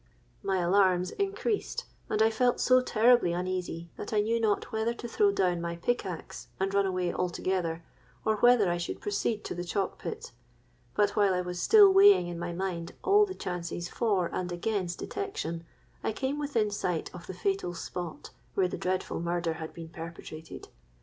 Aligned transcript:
My 0.41 0.57
alarms 0.61 1.11
increased; 1.11 1.85
and 2.09 2.23
I 2.23 2.31
felt 2.31 2.59
so 2.59 2.81
terribly 2.81 3.33
uneasy, 3.33 3.91
that 3.97 4.11
I 4.11 4.19
knew 4.21 4.39
not 4.39 4.71
whether 4.71 4.95
to 4.95 5.07
throw 5.07 5.31
down 5.31 5.61
my 5.61 5.75
pickaxe 5.75 6.47
and 6.59 6.73
run 6.73 6.87
away 6.87 7.13
altogether, 7.13 7.83
or 8.25 8.37
whether 8.37 8.67
I 8.67 8.77
should 8.77 8.99
proceed 8.99 9.43
to 9.43 9.53
the 9.53 9.63
chalk 9.63 9.99
pit. 9.99 10.31
But 10.95 11.11
while 11.11 11.35
I 11.35 11.41
was 11.41 11.61
still 11.61 11.93
weighing 11.93 12.25
in 12.27 12.39
my 12.39 12.51
mind 12.51 12.93
all 13.03 13.27
the 13.27 13.35
chances 13.35 13.89
for 13.89 14.25
and 14.33 14.51
against 14.51 14.97
detection, 14.97 15.65
I 16.03 16.13
came 16.13 16.39
within 16.39 16.71
sight 16.71 17.13
of 17.13 17.27
the 17.27 17.35
fatal 17.35 17.75
spot 17.75 18.31
where 18.55 18.67
the 18.67 18.79
dreadful 18.79 19.19
murder 19.19 19.53
had 19.53 19.71
been 19.71 19.89
perpetrated. 19.89 20.69